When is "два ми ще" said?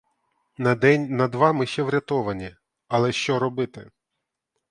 1.27-1.83